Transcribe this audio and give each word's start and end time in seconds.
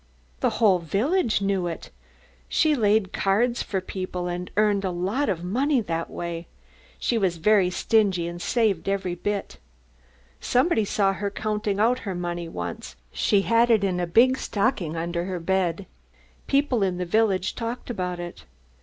"The 0.39 0.49
whole 0.57 0.79
village 0.79 1.43
knew 1.43 1.67
it. 1.67 1.91
She 2.49 2.73
laid 2.73 3.13
cards 3.13 3.61
for 3.61 3.81
people 3.81 4.27
and 4.27 4.49
earned 4.57 4.83
a 4.83 4.89
lot 4.89 5.29
of 5.29 5.43
money 5.43 5.79
that 5.79 6.09
way. 6.09 6.47
She 6.97 7.19
was 7.19 7.37
very 7.37 7.69
stingy 7.69 8.27
and 8.27 8.41
saved 8.41 8.89
every 8.89 9.13
bit. 9.13 9.59
Somebody 10.39 10.85
saw 10.85 11.13
her 11.13 11.29
counting 11.29 11.79
out 11.79 11.99
her 11.99 12.15
money 12.15 12.49
once, 12.49 12.95
she 13.11 13.43
had 13.43 13.69
it 13.69 13.83
in 13.83 13.99
a 13.99 14.07
big 14.07 14.39
stocking 14.39 14.95
under 14.97 15.25
her 15.25 15.39
bed. 15.39 15.85
People 16.47 16.81
in 16.81 16.97
the 16.97 17.05
village 17.05 17.53
talked 17.53 17.91
about 17.91 18.19
it. 18.19 18.43